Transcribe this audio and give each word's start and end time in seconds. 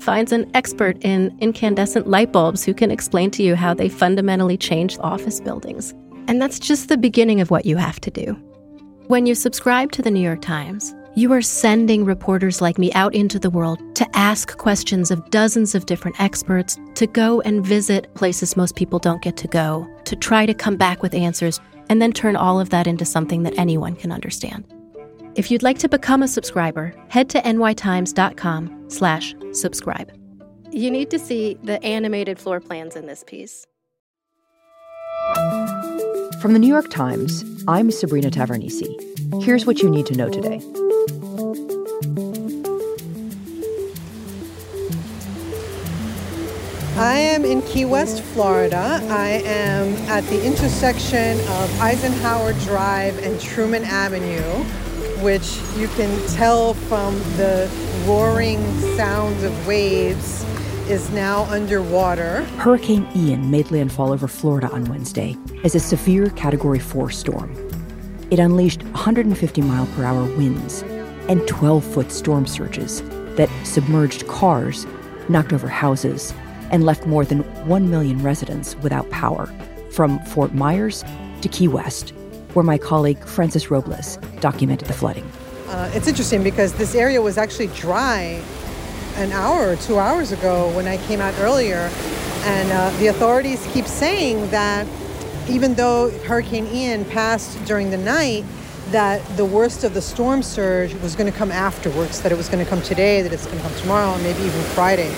finds 0.00 0.32
an 0.32 0.50
expert 0.54 0.96
in 1.02 1.36
incandescent 1.40 2.08
light 2.08 2.32
bulbs 2.32 2.64
who 2.64 2.74
can 2.74 2.90
explain 2.90 3.30
to 3.32 3.42
you 3.42 3.54
how 3.54 3.74
they 3.74 3.88
fundamentally 3.88 4.56
change 4.56 4.98
office 5.00 5.40
buildings. 5.40 5.94
And 6.26 6.40
that's 6.40 6.58
just 6.58 6.88
the 6.88 6.96
beginning 6.96 7.40
of 7.40 7.50
what 7.50 7.66
you 7.66 7.76
have 7.76 8.00
to 8.00 8.10
do. 8.10 8.34
When 9.06 9.26
you 9.26 9.34
subscribe 9.34 9.92
to 9.92 10.02
the 10.02 10.10
New 10.10 10.20
York 10.20 10.42
Times, 10.42 10.94
you 11.14 11.32
are 11.32 11.42
sending 11.42 12.04
reporters 12.04 12.60
like 12.60 12.78
me 12.78 12.92
out 12.92 13.14
into 13.14 13.38
the 13.38 13.50
world 13.50 13.80
to 13.96 14.06
ask 14.16 14.56
questions 14.56 15.10
of 15.10 15.30
dozens 15.30 15.74
of 15.74 15.86
different 15.86 16.20
experts, 16.20 16.78
to 16.94 17.06
go 17.06 17.40
and 17.40 17.66
visit 17.66 18.12
places 18.14 18.56
most 18.56 18.76
people 18.76 18.98
don't 18.98 19.22
get 19.22 19.36
to 19.38 19.48
go, 19.48 19.88
to 20.04 20.14
try 20.14 20.46
to 20.46 20.54
come 20.54 20.76
back 20.76 21.02
with 21.02 21.14
answers, 21.14 21.60
and 21.88 22.00
then 22.00 22.12
turn 22.12 22.36
all 22.36 22.60
of 22.60 22.70
that 22.70 22.86
into 22.86 23.04
something 23.04 23.42
that 23.42 23.58
anyone 23.58 23.96
can 23.96 24.12
understand. 24.12 24.64
If 25.34 25.50
you'd 25.50 25.62
like 25.62 25.78
to 25.78 25.88
become 25.88 26.22
a 26.22 26.28
subscriber, 26.28 26.94
head 27.08 27.28
to 27.30 27.40
nytimes.com 27.40 28.77
slash 28.88 29.34
subscribe. 29.52 30.12
You 30.70 30.90
need 30.90 31.10
to 31.10 31.18
see 31.18 31.56
the 31.62 31.82
animated 31.82 32.38
floor 32.38 32.60
plans 32.60 32.96
in 32.96 33.06
this 33.06 33.24
piece. 33.24 33.66
From 36.40 36.52
the 36.52 36.58
New 36.58 36.68
York 36.68 36.88
Times, 36.90 37.44
I'm 37.66 37.90
Sabrina 37.90 38.30
Tavernise. 38.30 38.86
Here's 39.42 39.66
what 39.66 39.82
you 39.82 39.90
need 39.90 40.06
to 40.06 40.14
know 40.14 40.28
today. 40.28 40.60
I 46.96 47.18
am 47.18 47.44
in 47.44 47.62
Key 47.62 47.84
West, 47.84 48.22
Florida. 48.22 49.00
I 49.08 49.42
am 49.44 49.94
at 50.08 50.24
the 50.24 50.44
intersection 50.44 51.38
of 51.40 51.80
Eisenhower 51.80 52.52
Drive 52.64 53.18
and 53.18 53.40
Truman 53.40 53.84
Avenue 53.84 54.64
which 55.22 55.58
you 55.76 55.88
can 55.88 56.28
tell 56.28 56.74
from 56.74 57.14
the 57.36 57.70
roaring 58.06 58.62
sounds 58.96 59.42
of 59.42 59.66
waves 59.66 60.44
is 60.88 61.10
now 61.10 61.44
underwater. 61.44 62.44
Hurricane 62.56 63.06
Ian 63.14 63.50
made 63.50 63.70
landfall 63.70 64.12
over 64.12 64.26
Florida 64.26 64.70
on 64.70 64.84
Wednesday 64.84 65.36
as 65.64 65.74
a 65.74 65.80
severe 65.80 66.30
Category 66.30 66.78
4 66.78 67.10
storm. 67.10 67.52
It 68.30 68.38
unleashed 68.38 68.82
150 68.84 69.60
mile 69.62 69.86
per 69.94 70.04
hour 70.04 70.24
winds 70.36 70.82
and 71.28 71.46
12 71.46 71.84
foot 71.84 72.10
storm 72.10 72.46
surges 72.46 73.02
that 73.36 73.50
submerged 73.64 74.26
cars, 74.28 74.86
knocked 75.28 75.52
over 75.52 75.68
houses, 75.68 76.32
and 76.70 76.84
left 76.84 77.06
more 77.06 77.24
than 77.24 77.40
1 77.66 77.90
million 77.90 78.22
residents 78.22 78.74
without 78.76 79.08
power, 79.10 79.46
from 79.90 80.18
Fort 80.20 80.54
Myers 80.54 81.04
to 81.42 81.48
Key 81.48 81.68
West 81.68 82.12
where 82.54 82.64
my 82.64 82.78
colleague 82.78 83.18
Frances 83.24 83.70
Robles 83.70 84.16
documented 84.40 84.88
the 84.88 84.94
flooding. 84.94 85.30
Uh, 85.68 85.90
it's 85.94 86.08
interesting 86.08 86.42
because 86.42 86.72
this 86.74 86.94
area 86.94 87.20
was 87.20 87.36
actually 87.36 87.68
dry 87.68 88.42
an 89.16 89.32
hour 89.32 89.70
or 89.70 89.76
two 89.76 89.98
hours 89.98 90.32
ago 90.32 90.70
when 90.74 90.86
I 90.86 90.96
came 91.06 91.20
out 91.20 91.34
earlier. 91.38 91.90
And 92.44 92.70
uh, 92.72 92.90
the 92.98 93.08
authorities 93.08 93.66
keep 93.72 93.84
saying 93.84 94.50
that 94.50 94.86
even 95.48 95.74
though 95.74 96.10
Hurricane 96.24 96.66
Ian 96.68 97.04
passed 97.06 97.62
during 97.64 97.90
the 97.90 97.98
night, 97.98 98.44
that 98.90 99.24
the 99.36 99.44
worst 99.44 99.84
of 99.84 99.92
the 99.92 100.00
storm 100.00 100.42
surge 100.42 100.94
was 100.94 101.14
going 101.14 101.30
to 101.30 101.36
come 101.36 101.52
afterwards, 101.52 102.22
that 102.22 102.32
it 102.32 102.38
was 102.38 102.48
going 102.48 102.64
to 102.64 102.68
come 102.68 102.80
today, 102.82 103.22
that 103.22 103.32
it's 103.32 103.44
going 103.44 103.58
to 103.58 103.62
come 103.62 103.74
tomorrow, 103.78 104.14
and 104.14 104.22
maybe 104.22 104.40
even 104.40 104.62
Friday. 104.74 105.12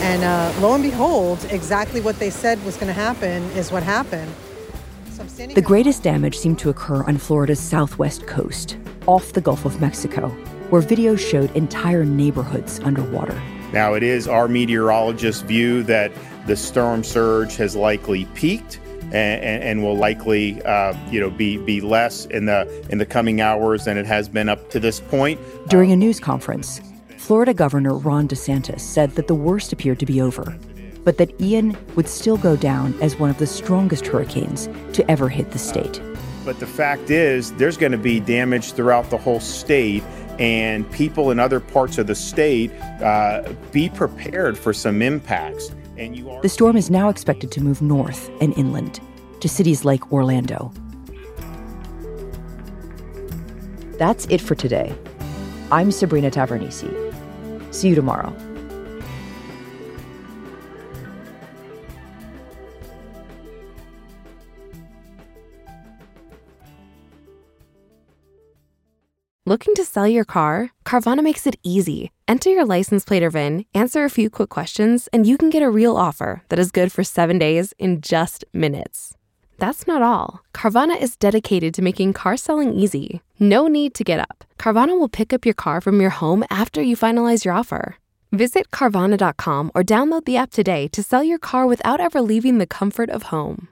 And 0.00 0.22
uh, 0.22 0.52
lo 0.60 0.74
and 0.74 0.82
behold, 0.82 1.44
exactly 1.50 2.00
what 2.00 2.18
they 2.18 2.30
said 2.30 2.62
was 2.64 2.76
going 2.76 2.88
to 2.88 2.92
happen 2.92 3.42
is 3.52 3.70
what 3.70 3.82
happened. 3.82 4.32
The 5.54 5.62
greatest 5.64 6.02
damage 6.02 6.36
seemed 6.36 6.58
to 6.60 6.70
occur 6.70 7.04
on 7.04 7.18
Florida's 7.18 7.60
southwest 7.60 8.26
coast, 8.26 8.76
off 9.06 9.32
the 9.32 9.40
Gulf 9.40 9.64
of 9.64 9.80
Mexico, 9.80 10.28
where 10.70 10.82
videos 10.82 11.20
showed 11.20 11.54
entire 11.54 12.04
neighborhoods 12.04 12.80
underwater. 12.80 13.40
Now, 13.72 13.94
it 13.94 14.02
is 14.02 14.26
our 14.26 14.48
meteorologist's 14.48 15.42
view 15.42 15.84
that 15.84 16.10
the 16.46 16.56
storm 16.56 17.04
surge 17.04 17.54
has 17.56 17.76
likely 17.76 18.24
peaked 18.34 18.80
and, 19.12 19.62
and, 19.62 19.82
will 19.84 19.96
likely, 19.96 20.60
uh, 20.64 20.96
you 21.10 21.20
know, 21.20 21.30
be 21.30 21.58
be 21.58 21.80
less 21.80 22.26
in 22.26 22.46
the 22.46 22.66
in 22.90 22.98
the 22.98 23.06
coming 23.06 23.40
hours 23.40 23.84
than 23.84 23.96
it 23.96 24.06
has 24.06 24.28
been 24.28 24.48
up 24.48 24.70
to 24.70 24.80
this 24.80 24.98
point. 24.98 25.38
During 25.68 25.92
a 25.92 25.96
news 25.96 26.18
conference, 26.18 26.80
Florida 27.18 27.54
Governor 27.54 27.96
Ron 27.96 28.26
DeSantis 28.26 28.80
said 28.80 29.12
that 29.12 29.28
the 29.28 29.34
worst 29.34 29.72
appeared 29.72 30.00
to 30.00 30.06
be 30.06 30.20
over 30.20 30.58
but 31.04 31.18
that 31.18 31.38
Ian 31.40 31.76
would 31.96 32.08
still 32.08 32.36
go 32.36 32.56
down 32.56 32.94
as 33.00 33.16
one 33.18 33.30
of 33.30 33.38
the 33.38 33.46
strongest 33.46 34.06
hurricanes 34.06 34.68
to 34.94 35.08
ever 35.10 35.28
hit 35.28 35.50
the 35.52 35.58
state. 35.58 36.00
But 36.44 36.58
the 36.60 36.66
fact 36.66 37.10
is, 37.10 37.52
there's 37.52 37.76
going 37.76 37.92
to 37.92 37.98
be 37.98 38.20
damage 38.20 38.72
throughout 38.72 39.10
the 39.10 39.18
whole 39.18 39.40
state, 39.40 40.02
and 40.38 40.90
people 40.90 41.30
in 41.30 41.38
other 41.38 41.60
parts 41.60 41.96
of 41.98 42.06
the 42.06 42.14
state 42.14 42.72
uh, 43.00 43.52
be 43.72 43.88
prepared 43.88 44.58
for 44.58 44.72
some 44.72 45.00
impacts. 45.00 45.70
And 45.96 46.16
you 46.16 46.28
are- 46.30 46.42
the 46.42 46.48
storm 46.48 46.76
is 46.76 46.90
now 46.90 47.08
expected 47.08 47.50
to 47.52 47.62
move 47.62 47.80
north 47.80 48.30
and 48.40 48.56
inland 48.58 49.00
to 49.40 49.48
cities 49.48 49.84
like 49.84 50.12
Orlando. 50.12 50.72
That's 53.98 54.26
it 54.26 54.40
for 54.40 54.54
today. 54.54 54.92
I'm 55.70 55.92
Sabrina 55.92 56.30
Tavernise. 56.30 56.84
See 57.72 57.88
you 57.88 57.94
tomorrow. 57.94 58.34
Looking 69.46 69.74
to 69.74 69.84
sell 69.84 70.08
your 70.08 70.24
car? 70.24 70.70
Carvana 70.86 71.22
makes 71.22 71.46
it 71.46 71.56
easy. 71.62 72.10
Enter 72.26 72.48
your 72.48 72.64
license 72.64 73.04
plate 73.04 73.22
or 73.22 73.28
VIN, 73.28 73.66
answer 73.74 74.02
a 74.02 74.08
few 74.08 74.30
quick 74.30 74.48
questions, 74.48 75.06
and 75.12 75.26
you 75.26 75.36
can 75.36 75.50
get 75.50 75.62
a 75.62 75.68
real 75.68 75.98
offer 75.98 76.42
that 76.48 76.58
is 76.58 76.70
good 76.70 76.90
for 76.90 77.04
seven 77.04 77.38
days 77.38 77.74
in 77.78 78.00
just 78.00 78.46
minutes. 78.54 79.14
That's 79.58 79.86
not 79.86 80.00
all. 80.00 80.40
Carvana 80.54 80.98
is 80.98 81.16
dedicated 81.16 81.74
to 81.74 81.82
making 81.82 82.14
car 82.14 82.38
selling 82.38 82.72
easy. 82.72 83.20
No 83.38 83.66
need 83.66 83.92
to 83.96 84.02
get 84.04 84.18
up. 84.18 84.44
Carvana 84.58 84.98
will 84.98 85.10
pick 85.10 85.34
up 85.34 85.44
your 85.44 85.52
car 85.52 85.82
from 85.82 86.00
your 86.00 86.08
home 86.08 86.42
after 86.48 86.80
you 86.80 86.96
finalize 86.96 87.44
your 87.44 87.52
offer. 87.52 87.96
Visit 88.32 88.70
Carvana.com 88.70 89.70
or 89.74 89.82
download 89.82 90.24
the 90.24 90.38
app 90.38 90.52
today 90.52 90.88
to 90.88 91.02
sell 91.02 91.22
your 91.22 91.38
car 91.38 91.66
without 91.66 92.00
ever 92.00 92.22
leaving 92.22 92.56
the 92.56 92.66
comfort 92.66 93.10
of 93.10 93.24
home. 93.24 93.68